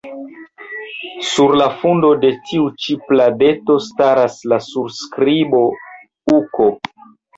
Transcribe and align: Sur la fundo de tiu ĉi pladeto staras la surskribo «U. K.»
Sur 1.31 1.51
la 1.61 1.67
fundo 1.81 2.09
de 2.23 2.31
tiu 2.47 2.65
ĉi 2.85 2.97
pladeto 3.11 3.75
staras 3.91 4.39
la 4.55 4.59
surskribo 4.69 5.61
«U. 6.37 6.39
K.» 6.57 6.69